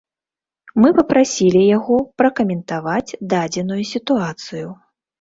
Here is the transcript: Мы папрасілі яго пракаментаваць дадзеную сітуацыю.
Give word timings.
Мы 0.83 0.89
папрасілі 0.99 1.61
яго 1.77 1.99
пракаментаваць 2.23 3.15
дадзеную 3.37 3.81
сітуацыю. 3.95 4.67